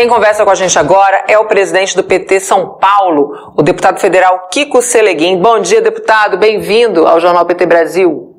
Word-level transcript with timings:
Quem 0.00 0.08
conversa 0.08 0.46
com 0.46 0.50
a 0.50 0.54
gente 0.54 0.78
agora 0.78 1.26
é 1.28 1.38
o 1.38 1.44
presidente 1.44 1.94
do 1.94 2.02
PT 2.02 2.40
São 2.40 2.78
Paulo, 2.78 3.52
o 3.54 3.60
deputado 3.60 4.00
federal 4.00 4.48
Kiko 4.50 4.80
Seleguin. 4.80 5.36
Bom 5.36 5.60
dia, 5.60 5.82
deputado. 5.82 6.38
Bem-vindo 6.38 7.06
ao 7.06 7.20
Jornal 7.20 7.44
PT 7.44 7.66
Brasil. 7.66 8.34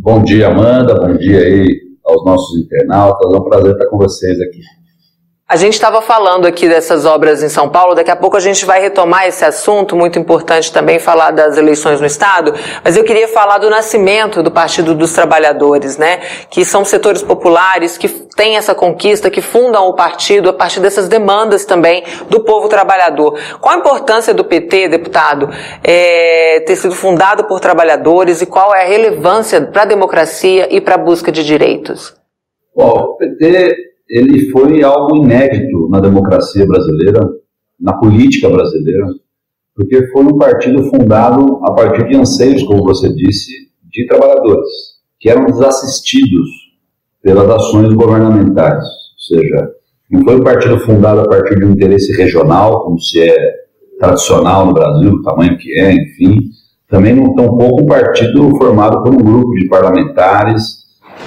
Bom 0.00 0.22
dia, 0.22 0.46
Amanda. 0.46 0.94
Bom 0.94 1.16
dia 1.16 1.40
aí 1.40 1.66
aos 2.04 2.24
nossos 2.24 2.56
internautas. 2.60 3.32
É 3.32 3.36
um 3.36 3.42
prazer 3.42 3.72
estar 3.72 3.86
com 3.86 3.98
vocês 3.98 4.40
aqui. 4.40 4.60
A 5.48 5.54
gente 5.54 5.74
estava 5.74 6.02
falando 6.02 6.44
aqui 6.44 6.68
dessas 6.68 7.06
obras 7.06 7.40
em 7.40 7.48
São 7.48 7.68
Paulo, 7.68 7.94
daqui 7.94 8.10
a 8.10 8.16
pouco 8.16 8.36
a 8.36 8.40
gente 8.40 8.64
vai 8.64 8.80
retomar 8.80 9.28
esse 9.28 9.44
assunto, 9.44 9.94
muito 9.94 10.18
importante 10.18 10.72
também 10.72 10.98
falar 10.98 11.30
das 11.30 11.56
eleições 11.56 12.00
no 12.00 12.06
Estado, 12.06 12.52
mas 12.82 12.96
eu 12.96 13.04
queria 13.04 13.28
falar 13.28 13.58
do 13.58 13.70
nascimento 13.70 14.42
do 14.42 14.50
Partido 14.50 14.92
dos 14.92 15.12
Trabalhadores, 15.12 15.96
né? 15.96 16.18
Que 16.50 16.64
são 16.64 16.84
setores 16.84 17.22
populares 17.22 17.96
que 17.96 18.08
têm 18.08 18.56
essa 18.56 18.74
conquista, 18.74 19.30
que 19.30 19.40
fundam 19.40 19.86
o 19.86 19.94
partido 19.94 20.48
a 20.50 20.52
partir 20.52 20.80
dessas 20.80 21.06
demandas 21.06 21.64
também 21.64 22.02
do 22.28 22.40
povo 22.40 22.68
trabalhador. 22.68 23.38
Qual 23.60 23.72
a 23.72 23.78
importância 23.78 24.34
do 24.34 24.44
PT, 24.44 24.88
deputado, 24.88 25.48
é, 25.84 26.58
ter 26.66 26.74
sido 26.74 26.96
fundado 26.96 27.44
por 27.44 27.60
trabalhadores 27.60 28.42
e 28.42 28.46
qual 28.46 28.74
é 28.74 28.82
a 28.82 28.88
relevância 28.88 29.60
para 29.60 29.82
a 29.82 29.86
democracia 29.86 30.66
e 30.74 30.80
para 30.80 30.96
a 30.96 30.98
busca 30.98 31.30
de 31.30 31.44
direitos? 31.44 32.16
Bom, 32.74 32.90
o 32.90 33.16
PT 33.16 33.85
ele 34.08 34.50
foi 34.50 34.82
algo 34.82 35.16
inédito 35.16 35.88
na 35.90 36.00
democracia 36.00 36.66
brasileira, 36.66 37.20
na 37.78 37.94
política 37.94 38.48
brasileira, 38.48 39.06
porque 39.74 40.06
foi 40.08 40.24
um 40.24 40.38
partido 40.38 40.84
fundado 40.84 41.60
a 41.64 41.72
partir 41.72 42.08
de 42.08 42.16
anseios, 42.16 42.62
como 42.62 42.84
você 42.84 43.12
disse, 43.12 43.52
de 43.84 44.06
trabalhadores, 44.06 44.68
que 45.18 45.28
eram 45.28 45.46
desassistidos 45.46 46.48
pelas 47.22 47.48
ações 47.50 47.92
governamentais. 47.92 48.84
Ou 48.84 49.38
seja, 49.38 49.70
não 50.10 50.22
foi 50.24 50.36
um 50.36 50.44
partido 50.44 50.78
fundado 50.80 51.20
a 51.20 51.28
partir 51.28 51.56
de 51.56 51.64
um 51.64 51.72
interesse 51.72 52.16
regional, 52.16 52.84
como 52.84 52.98
se 53.00 53.20
é 53.20 53.36
tradicional 53.98 54.66
no 54.66 54.74
Brasil, 54.74 55.10
do 55.10 55.22
tamanho 55.22 55.56
que 55.58 55.78
é, 55.78 55.92
enfim. 55.92 56.36
Também 56.88 57.14
não 57.14 57.34
tampouco 57.34 57.82
um 57.82 57.86
partido 57.86 58.56
formado 58.56 59.02
por 59.02 59.12
um 59.12 59.18
grupo 59.18 59.50
de 59.54 59.66
parlamentares 59.68 60.75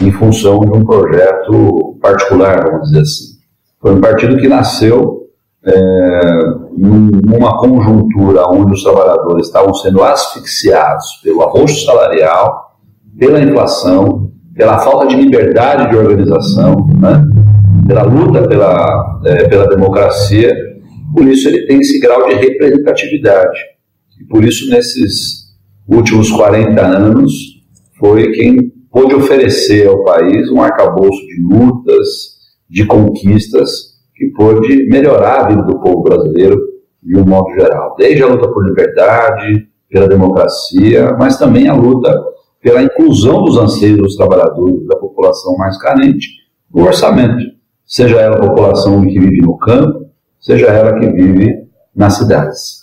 em 0.02 0.12
função 0.12 0.60
de 0.60 0.78
um 0.78 0.84
projeto 0.84 1.98
particular, 2.02 2.64
vamos 2.64 2.90
dizer 2.90 3.02
assim. 3.02 3.40
Foi 3.82 3.96
um 3.96 4.02
partido 4.02 4.38
que 4.38 4.48
nasceu 4.48 5.28
é, 5.64 6.40
numa 6.78 7.58
conjuntura 7.60 8.48
onde 8.48 8.74
os 8.74 8.84
trabalhadores 8.84 9.48
estavam 9.48 9.74
sendo 9.74 10.04
asfixiados 10.04 11.20
pelo 11.24 11.42
arroxo 11.42 11.86
salarial, 11.86 12.78
pela 13.18 13.42
inflação, 13.42 14.32
pela 14.56 14.80
falta 14.80 15.08
de 15.08 15.16
liberdade 15.16 15.90
de 15.90 15.98
organização, 15.98 16.88
né? 17.00 17.26
pela 17.88 18.04
luta 18.04 18.48
pela, 18.48 19.22
é, 19.26 19.48
pela 19.48 19.68
democracia. 19.68 20.54
Por 21.14 21.28
isso 21.28 21.48
ele 21.48 21.66
tem 21.66 21.80
esse 21.80 22.00
grau 22.00 22.28
de 22.28 22.36
representatividade. 22.36 23.60
E 24.20 24.26
por 24.26 24.44
isso, 24.44 24.70
nesses 24.70 25.50
últimos 25.88 26.30
40 26.32 26.82
anos, 26.82 27.34
foi 27.98 28.32
quem 28.32 28.72
pôde 28.92 29.16
oferecer 29.16 29.88
ao 29.88 30.04
país 30.04 30.50
um 30.52 30.62
arcabouço 30.62 31.20
de 31.28 31.42
lutas, 31.44 32.08
de 32.70 32.86
conquistas, 32.86 34.00
que 34.16 34.28
pôde 34.32 34.88
melhorar 34.90 35.46
a 35.46 35.48
vida 35.48 35.64
do 35.64 35.80
povo 35.80 36.04
brasileiro 36.04 36.60
de 37.02 37.18
um 37.18 37.26
modo 37.26 37.50
geral. 37.54 37.96
Desde 37.98 38.24
a 38.24 38.28
luta 38.28 38.52
por 38.52 38.66
liberdade, 38.66 39.68
pela 39.90 40.08
democracia, 40.08 41.16
mas 41.18 41.38
também 41.38 41.68
a 41.68 41.74
luta 41.74 42.14
pela 42.62 42.84
inclusão 42.84 43.44
dos 43.44 43.58
anseios 43.58 43.98
dos 43.98 44.16
trabalhadores, 44.16 44.86
da 44.86 44.98
população 44.98 45.56
mais 45.58 45.78
carente, 45.78 46.28
no 46.74 46.86
orçamento, 46.86 47.44
seja 47.86 48.20
ela 48.20 48.36
a 48.36 48.48
população 48.48 49.02
que 49.02 49.20
vive 49.20 49.42
no 49.42 49.58
campo, 49.58 50.06
seja 50.40 50.68
ela 50.68 51.00
que 51.00 51.08
vive 51.08 51.68
nas 51.96 52.18
cidades. 52.18 52.79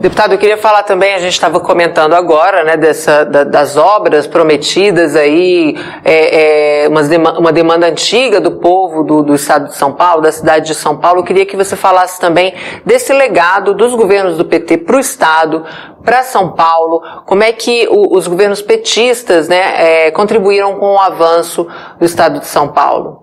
Deputado, 0.00 0.32
eu 0.32 0.38
queria 0.38 0.56
falar 0.56 0.84
também, 0.84 1.12
a 1.12 1.18
gente 1.18 1.32
estava 1.32 1.58
comentando 1.58 2.12
agora, 2.12 2.62
né, 2.62 2.76
dessa, 2.76 3.24
da, 3.24 3.42
das 3.42 3.76
obras 3.76 4.28
prometidas 4.28 5.16
aí, 5.16 5.74
é, 6.04 6.84
é, 6.84 6.88
uma, 6.88 7.50
demanda 7.50 7.88
antiga 7.88 8.40
do 8.40 8.52
povo 8.52 9.02
do, 9.02 9.24
do, 9.24 9.34
estado 9.34 9.66
de 9.66 9.74
São 9.74 9.92
Paulo, 9.92 10.22
da 10.22 10.30
cidade 10.30 10.68
de 10.68 10.76
São 10.76 10.96
Paulo. 10.96 11.18
Eu 11.18 11.24
queria 11.24 11.44
que 11.44 11.56
você 11.56 11.74
falasse 11.74 12.20
também 12.20 12.54
desse 12.86 13.12
legado 13.12 13.74
dos 13.74 13.92
governos 13.92 14.38
do 14.38 14.44
PT 14.44 14.78
para 14.78 14.98
o 14.98 15.00
estado, 15.00 15.64
para 16.04 16.22
São 16.22 16.52
Paulo, 16.52 17.02
como 17.26 17.42
é 17.42 17.50
que 17.50 17.88
o, 17.90 18.16
os 18.16 18.28
governos 18.28 18.62
petistas 18.62 19.48
né, 19.48 20.06
é, 20.06 20.10
contribuíram 20.12 20.76
com 20.76 20.94
o 20.94 20.98
avanço 20.98 21.66
do 21.98 22.04
estado 22.04 22.38
de 22.38 22.46
São 22.46 22.68
Paulo. 22.68 23.18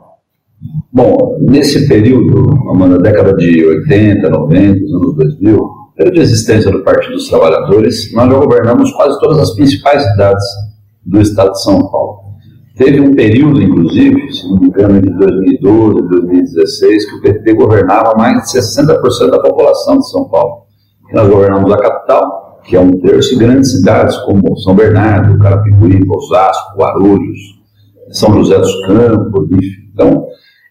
Bom, 0.91 1.37
nesse 1.39 1.87
período, 1.87 2.53
na 2.77 2.97
década 2.97 3.33
de 3.33 3.65
80, 3.65 4.29
90, 4.29 4.61
anos 4.61 5.15
2000, 5.15 5.84
de 5.97 6.19
existência 6.19 6.69
do 6.69 6.83
Partido 6.83 7.13
dos 7.13 7.29
Trabalhadores, 7.29 8.13
nós 8.13 8.29
já 8.29 8.37
governamos 8.37 8.91
quase 8.91 9.19
todas 9.19 9.39
as 9.39 9.55
principais 9.55 10.03
cidades 10.03 10.43
do 11.05 11.21
estado 11.21 11.51
de 11.51 11.63
São 11.63 11.89
Paulo. 11.89 12.25
Teve 12.75 12.99
um 12.99 13.15
período, 13.15 13.61
inclusive, 13.61 14.33
se 14.33 14.49
não 14.49 14.59
me 14.59 14.67
engano, 14.67 14.97
entre 14.97 15.11
2012 15.11 15.99
e 15.99 16.09
2016, 16.09 17.09
que 17.09 17.15
o 17.15 17.21
PT 17.21 17.53
governava 17.53 18.13
mais 18.17 18.43
de 18.43 18.59
60% 18.59 19.29
da 19.29 19.39
população 19.39 19.97
de 19.99 20.09
São 20.09 20.27
Paulo. 20.27 20.65
Nós 21.13 21.29
governamos 21.29 21.71
a 21.71 21.77
capital, 21.77 22.59
que 22.65 22.75
é 22.75 22.79
um 22.79 22.91
terço, 22.99 23.33
e 23.33 23.37
grandes 23.37 23.71
cidades 23.71 24.17
como 24.17 24.57
São 24.57 24.75
Bernardo, 24.75 25.39
Carapicuí, 25.39 26.01
Osasco, 26.09 26.77
Guarulhos, 26.77 27.39
São 28.11 28.33
José 28.33 28.57
dos 28.57 28.85
Campos, 28.87 29.47
enfim. 29.51 29.89
Então, 29.93 30.27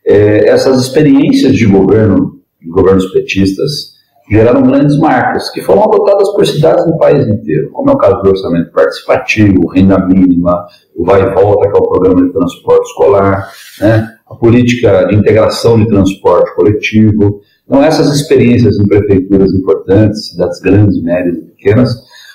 é, 0.06 0.50
essas 0.50 0.82
experiências 0.82 1.54
de 1.54 1.64
governo, 1.64 2.40
de 2.60 2.68
governos 2.68 3.06
petistas, 3.12 3.93
geraram 4.30 4.62
grandes 4.62 4.98
marcas, 4.98 5.50
que 5.50 5.60
foram 5.60 5.84
adotadas 5.84 6.30
por 6.32 6.46
cidades 6.46 6.86
no 6.86 6.96
país 6.98 7.26
inteiro, 7.26 7.70
como 7.72 7.90
é 7.90 7.92
o 7.92 7.98
caso 7.98 8.22
do 8.22 8.30
orçamento 8.30 8.72
participativo, 8.72 9.66
renda 9.68 9.98
mínima, 10.06 10.66
o 10.96 11.04
vai 11.04 11.22
e 11.22 11.34
volta, 11.34 11.70
que 11.70 11.76
é 11.76 11.80
o 11.80 11.88
programa 11.88 12.26
de 12.26 12.32
transporte 12.32 12.88
escolar, 12.88 13.50
né, 13.80 14.08
a 14.26 14.34
política 14.34 15.06
de 15.06 15.16
integração 15.16 15.78
de 15.78 15.86
transporte 15.88 16.54
coletivo. 16.54 17.40
Então, 17.66 17.82
essas 17.82 18.14
experiências 18.14 18.78
em 18.78 18.86
prefeituras 18.86 19.52
importantes, 19.52 20.30
cidades 20.30 20.60
grandes, 20.60 21.02
médias 21.02 21.36
e 21.36 21.42
pequenas, 21.42 21.94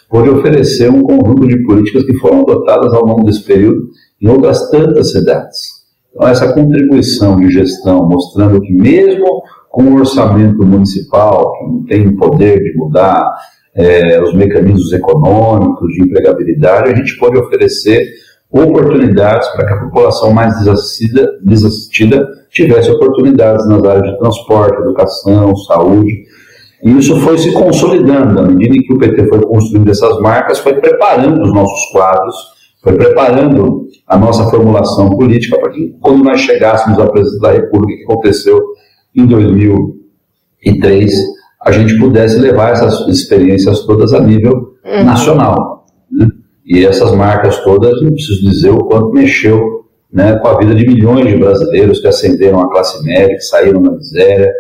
pode 0.10 0.30
oferecer 0.30 0.90
um 0.90 1.02
conjunto 1.04 1.48
de 1.48 1.64
políticas 1.64 2.04
que 2.04 2.18
foram 2.18 2.42
adotadas 2.42 2.94
ao 2.94 3.06
longo 3.06 3.24
desse 3.24 3.44
período 3.44 3.90
em 4.22 4.28
outras 4.28 4.70
tantas 4.70 5.12
cidades. 5.12 5.80
Então, 6.14 6.28
essa 6.28 6.52
contribuição 6.54 7.40
de 7.40 7.50
gestão, 7.50 8.08
mostrando 8.08 8.60
que 8.60 8.74
mesmo 8.74 9.44
com 9.70 9.84
o 9.84 9.96
orçamento 9.96 10.66
municipal, 10.66 11.54
que 11.54 11.66
não 11.66 11.84
tem 11.86 12.16
poder 12.16 12.60
de 12.62 12.76
mudar 12.76 13.32
é, 13.76 14.22
os 14.22 14.34
mecanismos 14.34 14.92
econômicos 14.92 15.94
de 15.94 16.04
empregabilidade, 16.04 16.92
a 16.92 16.96
gente 16.96 17.18
pode 17.18 17.38
oferecer 17.38 18.04
oportunidades 18.52 19.48
para 19.50 19.68
que 19.68 19.74
a 19.74 19.80
população 19.86 20.34
mais 20.34 20.58
desassistida, 20.58 21.30
desassistida 21.44 22.28
tivesse 22.50 22.90
oportunidades 22.90 23.68
nas 23.68 23.84
áreas 23.84 24.12
de 24.12 24.18
transporte, 24.18 24.82
educação, 24.82 25.56
saúde. 25.56 26.24
E 26.84 26.98
isso 26.98 27.20
foi 27.20 27.38
se 27.38 27.54
consolidando, 27.54 28.40
à 28.40 28.44
medida 28.44 28.74
que 28.82 28.94
o 28.94 28.98
PT 28.98 29.28
foi 29.28 29.42
construindo 29.42 29.92
essas 29.92 30.20
marcas, 30.20 30.60
foi 30.60 30.74
preparando 30.74 31.44
os 31.44 31.54
nossos 31.54 31.92
quadros, 31.92 32.36
foi 32.82 32.94
preparando 32.94 33.86
a 34.08 34.18
nossa 34.18 34.50
formulação 34.50 35.10
política 35.10 35.60
para 35.60 35.72
que, 35.72 35.96
quando 36.02 36.24
nós 36.24 36.42
chegássemos 36.42 36.98
à 37.00 37.06
presidência 37.06 37.42
da 37.42 37.52
República, 37.52 37.98
que 37.98 38.12
aconteceu 38.12 38.60
em 39.16 39.26
2003 39.26 41.12
a 41.62 41.72
gente 41.72 41.98
pudesse 42.00 42.40
levar 42.40 42.72
essas 42.72 43.08
experiências 43.08 43.82
todas 43.82 44.14
a 44.14 44.20
nível 44.20 44.76
uhum. 44.86 45.04
nacional. 45.04 45.86
Né? 46.12 46.28
E 46.66 46.86
essas 46.86 47.12
marcas 47.14 47.58
todas, 47.64 48.02
não 48.02 48.12
preciso 48.12 48.50
dizer 48.50 48.70
o 48.70 48.86
quanto 48.86 49.12
mexeu 49.12 49.86
né, 50.12 50.38
com 50.38 50.48
a 50.48 50.58
vida 50.58 50.74
de 50.74 50.88
milhões 50.88 51.28
de 51.28 51.38
brasileiros 51.38 52.00
que 52.00 52.08
ascenderam 52.08 52.62
à 52.62 52.72
classe 52.72 53.04
média, 53.04 53.36
que 53.36 53.42
saíram 53.42 53.82
da 53.82 53.92
miséria. 53.92 54.52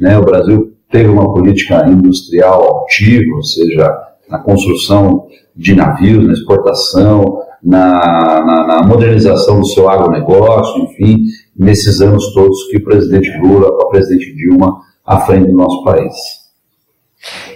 Né? 0.00 0.18
O 0.18 0.24
Brasil 0.24 0.72
teve 0.90 1.08
uma 1.08 1.32
política 1.32 1.86
industrial 1.88 2.84
ativa, 2.84 3.36
ou 3.36 3.42
seja, 3.42 3.94
na 4.28 4.38
construção 4.38 5.26
de 5.54 5.74
navios, 5.74 6.26
na 6.26 6.32
exportação, 6.32 7.42
na, 7.62 8.44
na, 8.44 8.66
na 8.66 8.82
modernização 8.86 9.60
do 9.60 9.66
seu 9.66 9.88
agronegócio, 9.88 10.82
enfim, 10.84 11.24
nesses 11.58 12.00
anos 12.00 12.32
todos 12.32 12.68
que 12.70 12.76
o 12.76 12.84
presidente 12.84 13.30
Lula, 13.38 13.70
com 13.72 13.86
a 13.86 13.90
presidente 13.90 14.34
Dilma, 14.34 14.80
à 15.04 15.20
frente 15.20 15.48
do 15.50 15.56
nosso 15.56 15.84
país. 15.84 16.14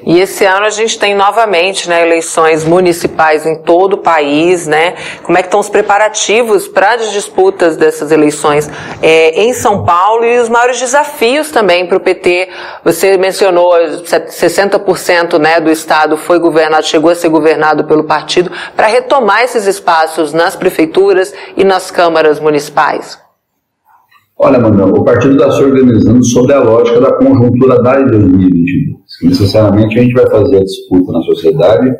E 0.05 0.19
esse 0.19 0.44
ano 0.47 0.64
a 0.64 0.70
gente 0.70 0.99
tem 0.99 1.14
novamente 1.14 1.88
né, 1.88 2.02
eleições 2.02 2.64
municipais 2.64 3.44
em 3.44 3.62
todo 3.62 3.94
o 3.94 3.99
país, 3.99 4.67
né? 4.67 4.94
Como 5.23 5.37
é 5.37 5.43
que 5.43 5.49
estão 5.49 5.61
os 5.61 5.69
preparativos 5.69 6.67
para 6.67 6.94
as 6.94 7.12
disputas 7.12 7.76
dessas 7.76 8.11
eleições 8.11 8.69
é, 9.02 9.43
em 9.43 9.52
São 9.52 9.85
Paulo 9.85 10.25
e 10.25 10.38
os 10.41 10.49
maiores 10.49 10.81
desafios 10.81 11.50
também 11.50 11.87
para 11.87 11.99
o 11.99 12.00
PT? 12.00 12.49
Você 12.82 13.19
mencionou 13.19 13.73
60% 13.75 15.38
né, 15.38 15.61
do 15.61 15.70
estado 15.70 16.17
foi 16.17 16.38
governado, 16.38 16.87
chegou 16.87 17.11
a 17.11 17.14
ser 17.14 17.29
governado 17.29 17.85
pelo 17.85 18.05
partido, 18.05 18.50
para 18.75 18.87
retomar 18.87 19.43
esses 19.44 19.67
espaços 19.67 20.32
nas 20.32 20.56
prefeituras 20.56 21.32
e 21.56 21.62
nas 21.62 21.91
câmaras 21.91 22.41
municipais. 22.41 23.29
Olha, 24.42 24.58
Manuel, 24.58 24.88
o 24.88 25.04
partido 25.04 25.34
está 25.34 25.52
se 25.52 25.62
organizando 25.62 26.25
sob 26.25 26.50
a 26.50 26.60
lógica 26.60 26.98
da 26.98 27.12
conjuntura 27.12 27.82
da 27.82 27.92
2022. 28.00 28.98
Necessariamente 29.22 29.98
a 29.98 30.02
gente 30.02 30.14
vai 30.14 30.31
fazer 30.31 30.56
a 30.56 30.64
disputa 30.64 31.12
na 31.12 31.20
sociedade, 31.20 31.94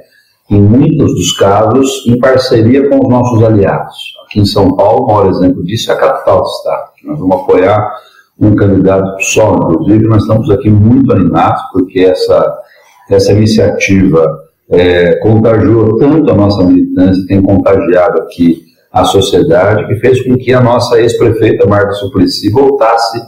em 0.51 0.63
muitos 0.63 1.13
dos 1.13 1.37
casos, 1.37 2.07
em 2.07 2.19
parceria 2.19 2.89
com 2.89 2.97
os 2.97 3.09
nossos 3.11 3.43
aliados. 3.43 3.95
Aqui 4.25 4.41
em 4.41 4.47
São 4.47 4.75
Paulo, 4.75 5.05
o 5.05 5.07
maior 5.09 5.29
exemplo 5.29 5.63
disso 5.65 5.93
é 5.93 5.95
a 5.95 5.99
capital 5.99 6.41
do 6.41 6.49
Estado. 6.49 6.91
Nós 7.05 7.19
vamos 7.19 7.37
apoiar 7.37 7.93
um 8.41 8.57
candidato 8.57 9.23
só, 9.23 9.55
inclusive, 9.57 10.09
nós 10.09 10.23
estamos 10.23 10.51
aqui 10.51 10.71
muito 10.71 11.13
animados, 11.13 11.61
porque 11.75 12.01
essa, 12.01 12.59
essa 13.11 13.33
iniciativa 13.33 14.25
é, 14.71 15.17
contagiou 15.17 15.95
tanto 15.99 16.31
a 16.31 16.35
nossa 16.35 16.65
militância, 16.65 17.23
tem 17.29 17.43
contagiado 17.43 18.23
aqui 18.23 18.70
a 18.93 19.05
sociedade, 19.05 19.87
que 19.87 19.97
fez 19.97 20.23
com 20.23 20.37
que 20.37 20.53
a 20.53 20.61
nossa 20.61 21.01
ex-prefeita 21.01 21.69
Marta 21.69 21.93
Suplicy 21.93 22.51
voltasse 22.51 23.21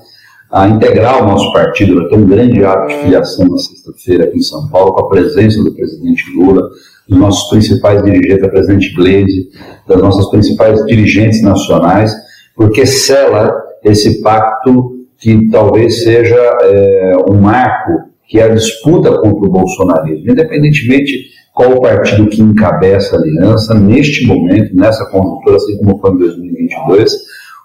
a 0.51 0.69
integrar 0.69 1.23
o 1.23 1.27
nosso 1.27 1.53
partido. 1.53 1.97
Vai 1.97 2.09
ter 2.09 2.17
um 2.17 2.27
grande 2.27 2.65
ato 2.65 2.89
de 2.89 2.95
filiação 3.03 3.49
na 3.49 3.57
sexta-feira 3.57 4.25
aqui 4.25 4.39
em 4.39 4.43
São 4.43 4.69
Paulo, 4.69 4.93
com 4.93 5.07
a 5.07 5.09
presença 5.09 5.63
do 5.63 5.73
presidente 5.73 6.25
Lula, 6.37 6.69
dos 7.09 7.19
nossos 7.19 7.49
principais 7.49 8.03
dirigentes, 8.03 8.43
da 8.43 8.49
presidente 8.49 8.95
Gleisi, 8.95 9.49
das 9.87 10.01
nossas 10.01 10.29
principais 10.31 10.85
dirigentes 10.87 11.43
nacionais, 11.43 12.13
porque 12.57 12.85
sela 12.85 13.53
esse 13.83 14.21
pacto 14.21 14.93
que 15.19 15.49
talvez 15.49 16.03
seja 16.03 16.37
é, 16.37 17.17
um 17.29 17.41
marco 17.41 18.11
que 18.27 18.39
é 18.39 18.45
a 18.45 18.55
disputa 18.55 19.11
contra 19.19 19.47
o 19.47 19.51
bolsonarismo, 19.51 20.31
independentemente 20.31 21.13
qual 21.53 21.73
o 21.73 21.83
partido 21.83 22.29
que 22.29 22.41
encabeça 22.41 23.17
a 23.17 23.19
aliança, 23.19 23.75
neste 23.75 24.27
momento, 24.27 24.75
nessa 24.75 25.05
conjuntura, 25.11 25.57
assim 25.57 25.77
como 25.79 25.99
foi 25.99 26.11
em 26.13 26.19
2022, 26.19 27.13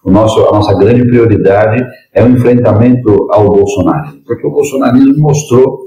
o 0.04 0.12
nosso, 0.12 0.40
a 0.48 0.52
nossa 0.52 0.74
grande 0.78 1.06
prioridade 1.06 1.84
é 2.14 2.24
o 2.24 2.30
enfrentamento 2.30 3.28
ao 3.32 3.50
bolsonarismo, 3.50 4.22
porque 4.26 4.46
o 4.46 4.52
bolsonarismo 4.52 5.18
mostrou 5.18 5.80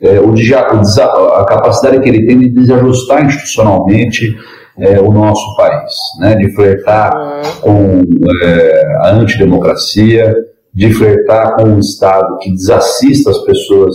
é, 0.00 0.20
o, 0.20 0.34
a 0.34 1.44
capacidade 1.46 2.00
que 2.00 2.08
ele 2.08 2.26
tem 2.26 2.38
de 2.38 2.50
desajustar 2.50 3.24
institucionalmente 3.24 4.36
é, 4.78 5.00
o 5.00 5.12
nosso 5.12 5.56
país, 5.56 5.92
né, 6.20 6.34
de 6.34 6.52
flertar 6.54 7.12
com 7.60 8.02
é, 8.42 8.96
a 9.02 9.10
antidemocracia, 9.12 10.34
de 10.72 10.92
flertar 10.92 11.54
com 11.56 11.64
um 11.64 11.78
Estado 11.78 12.38
que 12.38 12.52
desassista 12.52 13.30
as 13.30 13.38
pessoas 13.44 13.94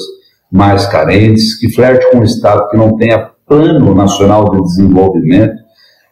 mais 0.52 0.86
carentes, 0.88 1.60
que 1.60 1.72
flerte 1.74 2.10
com 2.12 2.20
um 2.20 2.24
Estado 2.24 2.70
que 2.70 2.78
não 2.78 2.96
tenha 2.96 3.30
Plano 3.50 3.96
Nacional 3.96 4.46
de 4.52 4.62
Desenvolvimento. 4.62 5.56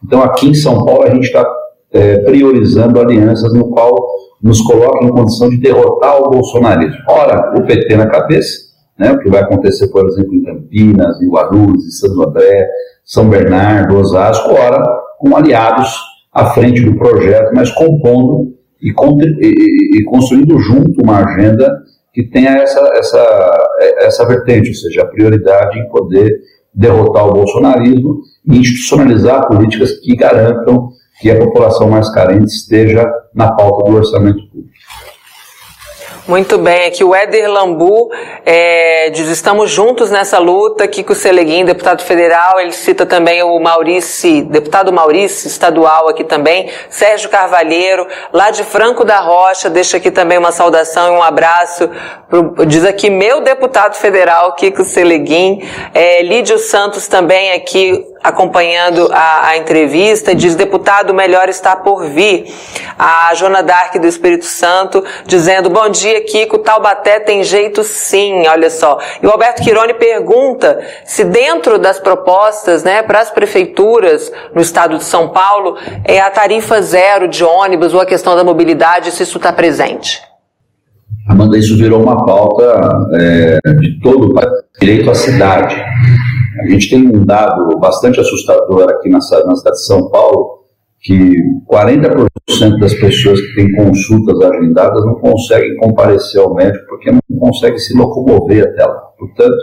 Então, 0.04 0.22
aqui 0.22 0.48
em 0.48 0.54
São 0.54 0.84
Paulo, 0.84 1.04
a 1.04 1.10
gente 1.10 1.26
está 1.26 1.48
é, 1.92 2.18
priorizando 2.18 3.00
alianças 3.00 3.52
no 3.54 3.70
qual 3.70 3.94
nos 4.42 4.60
coloca 4.60 5.04
em 5.04 5.08
condição 5.08 5.48
de 5.48 5.58
derrotar 5.58 6.20
o 6.20 6.30
bolsonarismo. 6.30 6.98
Ora, 7.08 7.54
o 7.56 7.64
PT 7.64 7.96
na 7.96 8.06
cabeça, 8.06 8.68
né, 8.98 9.12
o 9.12 9.18
que 9.18 9.28
vai 9.28 9.42
acontecer, 9.42 9.88
por 9.88 10.06
exemplo, 10.06 10.34
em 10.34 10.42
Campinas, 10.42 11.20
em 11.22 11.30
Guarulhos, 11.30 11.86
em 11.86 11.90
Santo 11.90 12.28
André, 12.28 12.68
São 13.04 13.28
Bernardo, 13.28 13.96
Osasco, 13.96 14.50
ora, 14.50 14.84
com 15.18 15.36
aliados 15.36 15.88
à 16.32 16.46
frente 16.46 16.82
do 16.82 16.96
projeto, 16.98 17.52
mas 17.54 17.70
compondo 17.70 18.52
e, 18.80 18.90
e, 18.90 19.98
e 19.98 20.04
construindo 20.04 20.58
junto 20.58 21.02
uma 21.02 21.24
agenda 21.24 21.82
que 22.12 22.24
tenha 22.24 22.50
essa, 22.58 22.80
essa, 22.96 23.68
essa 24.00 24.26
vertente, 24.26 24.68
ou 24.68 24.74
seja, 24.74 25.02
a 25.02 25.06
prioridade 25.06 25.78
em 25.78 25.88
poder 25.88 26.30
derrotar 26.74 27.26
o 27.26 27.32
bolsonarismo 27.32 28.20
e 28.46 28.58
institucionalizar 28.58 29.46
políticas 29.48 29.92
que 30.00 30.14
garantam 30.14 30.90
que 31.20 31.30
a 31.30 31.38
população 31.38 31.88
mais 31.88 32.08
carente 32.10 32.46
esteja 32.46 33.04
na 33.34 33.52
pauta 33.52 33.90
do 33.90 33.96
orçamento 33.96 34.48
público. 34.48 34.77
Muito 36.28 36.58
bem, 36.58 36.84
aqui 36.84 37.02
o 37.02 37.14
Éder 37.14 37.50
Lambu 37.50 38.10
é, 38.44 39.08
diz, 39.08 39.28
estamos 39.28 39.70
juntos 39.70 40.10
nessa 40.10 40.38
luta, 40.38 40.86
Kiko 40.86 41.14
Seleguin, 41.14 41.64
deputado 41.64 42.02
federal, 42.02 42.60
ele 42.60 42.72
cita 42.72 43.06
também 43.06 43.42
o 43.42 43.58
Maurício, 43.58 44.44
deputado 44.44 44.92
Maurício, 44.92 45.48
estadual 45.48 46.06
aqui 46.06 46.22
também, 46.22 46.70
Sérgio 46.90 47.30
Carvalheiro, 47.30 48.06
lá 48.30 48.50
de 48.50 48.62
Franco 48.62 49.06
da 49.06 49.20
Rocha, 49.20 49.70
deixa 49.70 49.96
aqui 49.96 50.10
também 50.10 50.36
uma 50.36 50.52
saudação 50.52 51.14
e 51.14 51.16
um 51.16 51.22
abraço, 51.22 51.88
pro, 52.28 52.66
diz 52.66 52.84
aqui 52.84 53.08
meu 53.08 53.40
deputado 53.40 53.94
federal, 53.94 54.54
Kiko 54.54 54.84
Seleguin, 54.84 55.66
é, 55.94 56.22
Lídio 56.22 56.58
Santos 56.58 57.08
também 57.08 57.52
aqui, 57.52 58.04
acompanhando 58.22 59.08
a, 59.12 59.48
a, 59.48 59.56
entrevista, 59.56 60.34
diz 60.34 60.54
deputado 60.54 61.14
melhor 61.14 61.48
está 61.48 61.76
por 61.76 62.04
vir. 62.04 62.52
A 62.98 63.32
Jona 63.34 63.62
Dark 63.62 63.96
do 63.96 64.06
Espírito 64.06 64.44
Santo 64.44 65.04
dizendo 65.26 65.70
bom 65.70 65.88
dia 65.88 66.20
Kiko, 66.22 66.58
Taubaté 66.58 67.20
tem 67.20 67.44
jeito 67.44 67.84
sim, 67.84 68.46
olha 68.48 68.70
só. 68.70 68.98
E 69.22 69.26
o 69.26 69.30
Alberto 69.30 69.62
Quirone 69.62 69.94
pergunta 69.94 70.80
se 71.04 71.24
dentro 71.24 71.78
das 71.78 72.00
propostas, 72.00 72.82
né, 72.82 73.02
para 73.02 73.20
as 73.20 73.30
prefeituras 73.30 74.32
no 74.54 74.60
estado 74.60 74.98
de 74.98 75.04
São 75.04 75.28
Paulo 75.28 75.76
é 76.04 76.20
a 76.20 76.30
tarifa 76.30 76.80
zero 76.82 77.28
de 77.28 77.44
ônibus 77.44 77.94
ou 77.94 78.00
a 78.00 78.06
questão 78.06 78.34
da 78.34 78.44
mobilidade, 78.44 79.12
se 79.12 79.22
isso 79.22 79.38
está 79.38 79.52
presente. 79.52 80.22
Amanda, 81.28 81.58
isso 81.58 81.76
virou 81.76 82.02
uma 82.02 82.24
pauta 82.24 82.64
é, 83.14 83.58
de 83.74 84.00
todo 84.00 84.32
o 84.32 84.80
direito 84.80 85.10
à 85.10 85.14
cidade. 85.14 85.76
A 86.60 86.68
gente 86.68 86.90
tem 86.90 87.06
um 87.06 87.24
dado 87.24 87.78
bastante 87.78 88.20
assustador 88.20 88.88
aqui 88.90 89.08
na, 89.08 89.18
na 89.18 89.20
cidade 89.56 89.76
de 89.76 89.86
São 89.86 90.08
Paulo, 90.10 90.58
que 91.00 91.36
40% 91.70 92.26
das 92.80 92.94
pessoas 92.94 93.40
que 93.40 93.54
têm 93.54 93.72
consultas 93.76 94.40
agendadas 94.40 95.04
não 95.04 95.14
conseguem 95.14 95.76
comparecer 95.76 96.40
ao 96.40 96.54
médico 96.54 96.84
porque 96.88 97.10
não 97.10 97.38
conseguem 97.38 97.78
se 97.78 97.96
locomover 97.96 98.66
até 98.66 98.84
lá. 98.84 99.00
Portanto, 99.18 99.56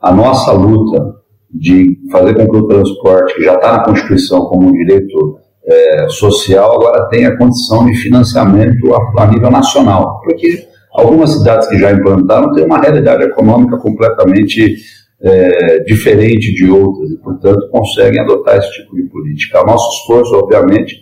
a 0.00 0.12
nossa 0.12 0.52
luta 0.52 1.16
de 1.52 1.98
fazer 2.12 2.34
com 2.34 2.48
que 2.48 2.56
o 2.56 2.68
transporte, 2.68 3.34
que 3.34 3.44
já 3.44 3.54
está 3.54 3.72
na 3.72 3.84
Constituição 3.84 4.42
como 4.46 4.68
um 4.68 4.72
direito 4.72 5.38
é, 5.64 6.08
social, 6.08 6.74
agora 6.74 7.08
tenha 7.08 7.36
condição 7.36 7.86
de 7.86 7.94
financiamento 7.96 8.94
a, 8.94 9.22
a 9.22 9.26
nível 9.26 9.50
nacional. 9.50 10.20
Porque 10.22 10.66
algumas 10.92 11.30
cidades 11.30 11.68
que 11.68 11.78
já 11.78 11.90
implantaram 11.92 12.52
têm 12.52 12.64
uma 12.64 12.80
realidade 12.80 13.24
econômica 13.24 13.78
completamente 13.78 14.76
é, 15.20 15.80
diferente 15.80 16.54
de 16.54 16.70
outras 16.70 17.10
e, 17.10 17.16
portanto, 17.18 17.68
conseguem 17.70 18.20
adotar 18.20 18.58
esse 18.58 18.70
tipo 18.72 18.94
de 18.96 19.02
política. 19.04 19.62
O 19.62 19.66
nosso 19.66 20.00
esforço, 20.00 20.34
obviamente, 20.34 21.00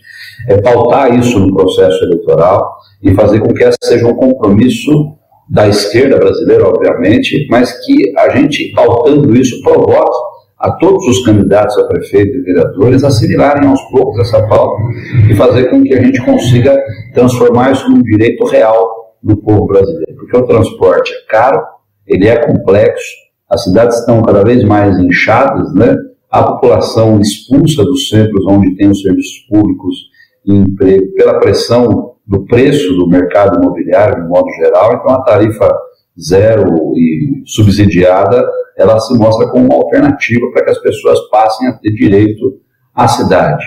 é 0.49 0.61
pautar 0.61 1.19
isso 1.19 1.39
no 1.39 1.55
processo 1.55 2.03
eleitoral 2.05 2.77
e 3.03 3.15
fazer 3.15 3.41
com 3.41 3.53
que 3.53 3.65
esse 3.65 3.77
seja 3.83 4.07
um 4.07 4.15
compromisso 4.15 5.17
da 5.49 5.69
esquerda 5.69 6.19
brasileira, 6.19 6.69
obviamente, 6.69 7.47
mas 7.51 7.73
que 7.85 8.13
a 8.19 8.37
gente, 8.37 8.73
pautando 8.75 9.37
isso, 9.37 9.63
provoque 9.63 10.37
a 10.59 10.73
todos 10.73 11.07
os 11.07 11.25
candidatos 11.25 11.79
a 11.79 11.87
prefeito 11.87 12.37
e 12.37 12.43
vereadores 12.43 13.05
assimilarem 13.05 13.69
aos 13.69 13.81
poucos 13.91 14.19
essa 14.21 14.45
pauta 14.49 14.83
e 15.31 15.35
fazer 15.35 15.69
com 15.71 15.83
que 15.83 15.95
a 15.95 16.03
gente 16.03 16.25
consiga 16.25 16.77
transformar 17.15 17.73
isso 17.73 17.89
num 17.89 18.03
direito 18.03 18.45
real 18.47 19.15
do 19.23 19.37
povo 19.37 19.67
brasileiro. 19.67 20.17
Porque 20.17 20.37
o 20.37 20.47
transporte 20.47 21.13
é 21.13 21.31
caro, 21.31 21.63
ele 22.07 22.27
é 22.27 22.37
complexo, 22.47 23.26
as 23.51 23.65
cidades 23.65 23.99
estão 23.99 24.23
cada 24.23 24.43
vez 24.43 24.65
mais 24.65 24.99
inchadas, 24.99 25.73
né? 25.75 25.97
a 26.31 26.43
população 26.43 27.21
expulsa 27.21 27.85
dos 27.85 28.09
centros 28.09 28.45
onde 28.49 28.75
tem 28.77 28.91
os 28.91 29.01
serviços 29.01 29.47
públicos 29.49 29.97
e 30.45 30.53
emprego 30.55 31.13
pela 31.15 31.39
pressão 31.39 32.15
do 32.27 32.45
preço 32.47 32.93
do 32.95 33.09
mercado 33.09 33.57
imobiliário, 33.63 34.23
de 34.23 34.29
modo 34.29 34.49
geral, 34.59 34.95
então 34.95 35.15
a 35.15 35.23
tarifa 35.23 35.73
zero 36.19 36.65
e 36.97 37.43
subsidiada, 37.47 38.45
ela 38.77 38.99
se 38.99 39.17
mostra 39.17 39.49
como 39.49 39.67
uma 39.67 39.77
alternativa 39.77 40.51
para 40.53 40.65
que 40.65 40.71
as 40.71 40.79
pessoas 40.79 41.19
passem 41.31 41.69
a 41.69 41.73
ter 41.75 41.93
direito 41.93 42.59
à 42.95 43.07
cidade. 43.07 43.65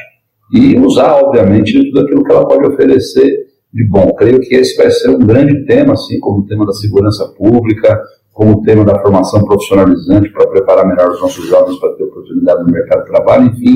E 0.54 0.78
usar, 0.80 1.14
obviamente, 1.24 1.92
tudo 1.92 2.02
aquilo 2.02 2.24
que 2.24 2.32
ela 2.32 2.48
pode 2.48 2.68
oferecer 2.68 3.32
de 3.72 3.88
bom. 3.88 4.14
Creio 4.16 4.40
que 4.40 4.56
esse 4.56 4.76
vai 4.76 4.90
ser 4.90 5.10
um 5.10 5.20
grande 5.20 5.66
tema, 5.66 5.94
assim 5.94 6.20
como 6.20 6.40
o 6.40 6.46
tema 6.46 6.66
da 6.66 6.74
segurança 6.74 7.28
pública, 7.38 8.02
como 8.40 8.62
tema 8.62 8.86
da 8.86 8.98
formação 9.02 9.44
profissionalizante 9.44 10.32
para 10.32 10.48
preparar 10.48 10.88
melhor 10.88 11.10
os 11.10 11.20
nossos 11.20 11.46
jovens 11.46 11.78
para 11.78 11.94
ter 11.96 12.06
oportunidade 12.06 12.64
no 12.64 12.72
mercado 12.72 13.04
de 13.04 13.12
trabalho, 13.12 13.48
enfim, 13.48 13.76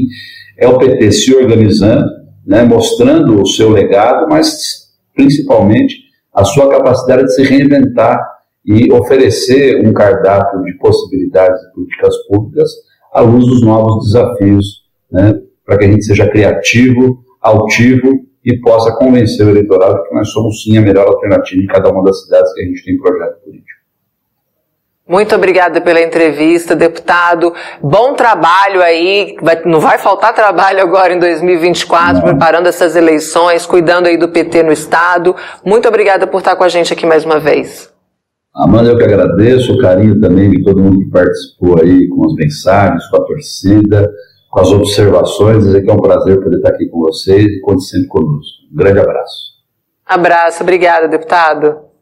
é 0.58 0.66
o 0.70 0.78
PT 0.78 1.12
se 1.12 1.36
organizando, 1.36 2.06
né, 2.48 2.64
mostrando 2.64 3.42
o 3.42 3.46
seu 3.46 3.72
legado, 3.72 4.26
mas 4.30 4.88
principalmente 5.14 6.04
a 6.34 6.46
sua 6.46 6.70
capacidade 6.70 7.26
de 7.26 7.34
se 7.36 7.44
reinventar 7.44 8.18
e 8.66 8.90
oferecer 8.94 9.86
um 9.86 9.92
cardápio 9.92 10.64
de 10.64 10.78
possibilidades 10.78 11.60
de 11.60 11.74
políticas 11.74 12.16
públicas 12.30 12.72
à 13.14 13.20
luz 13.20 13.46
dos 13.46 13.62
novos 13.66 14.06
desafios, 14.06 14.66
né, 15.12 15.42
para 15.66 15.78
que 15.78 15.84
a 15.84 15.92
gente 15.92 16.06
seja 16.06 16.30
criativo, 16.30 17.18
altivo 17.42 18.14
e 18.46 18.58
possa 18.62 18.96
convencer 18.96 19.46
o 19.46 19.50
eleitorado 19.50 20.02
que 20.08 20.16
nós 20.16 20.30
somos 20.30 20.64
sim 20.64 20.78
a 20.78 20.82
melhor 20.82 21.06
alternativa 21.06 21.62
em 21.62 21.68
cada 21.68 21.92
uma 21.92 22.02
das 22.06 22.24
cidades 22.24 22.54
que 22.54 22.62
a 22.62 22.66
gente 22.66 22.86
tem 22.86 22.98
projeto 22.98 23.44
político. 23.44 23.83
Muito 25.08 25.36
obrigada 25.36 25.82
pela 25.82 26.02
entrevista, 26.02 26.78
deputado. 26.78 27.54
Bom 27.82 28.14
trabalho 28.14 28.82
aí. 28.82 29.36
Vai, 29.42 29.62
não 29.66 29.82
vai 29.82 29.98
faltar 29.98 30.34
trabalho 30.34 30.82
agora 30.82 31.14
em 31.14 31.20
2024, 31.20 32.16
não. 32.16 32.22
preparando 32.22 32.68
essas 32.68 32.96
eleições, 32.96 33.66
cuidando 33.66 34.08
aí 34.08 34.16
do 34.16 34.30
PT 34.30 34.64
no 34.64 34.72
Estado. 34.72 35.36
Muito 35.64 35.90
obrigada 35.90 36.26
por 36.26 36.38
estar 36.38 36.56
com 36.56 36.64
a 36.64 36.70
gente 36.70 36.94
aqui 36.94 37.06
mais 37.06 37.26
uma 37.26 37.38
vez. 37.38 37.92
Amanda, 38.56 38.92
eu 38.92 38.98
que 38.98 39.04
agradeço 39.04 39.74
o 39.74 39.78
carinho 39.80 40.22
também 40.22 40.50
de 40.50 40.64
todo 40.64 40.82
mundo 40.82 41.00
que 41.00 41.10
participou 41.10 41.82
aí 41.82 42.08
com 42.08 42.26
as 42.26 42.34
mensagens, 42.36 43.06
com 43.08 43.18
a 43.18 43.26
torcida, 43.26 44.10
com 44.50 44.60
as 44.62 44.72
observações. 44.72 45.66
Dizer 45.66 45.82
que 45.82 45.90
é 45.90 45.94
um 45.94 45.98
prazer 45.98 46.42
poder 46.42 46.58
estar 46.58 46.70
aqui 46.70 46.88
com 46.88 47.00
vocês 47.02 47.44
e 47.44 47.60
conte 47.60 47.84
sempre 47.84 48.08
conosco. 48.08 48.54
Um 48.72 48.78
grande 48.78 49.00
abraço. 49.00 49.54
Abraço, 50.06 50.64
obrigada, 50.64 51.10
deputado. 51.10 51.93